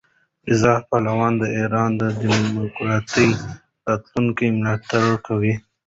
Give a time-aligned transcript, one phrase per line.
[0.49, 3.35] رضا پهلوي د ایران د دیموکراتیک
[3.87, 5.53] راتلونکي ملاتړ کوي.